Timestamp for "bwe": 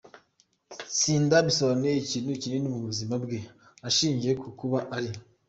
3.23-3.39